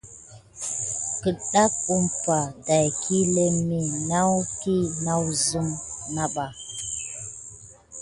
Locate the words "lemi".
3.33-3.79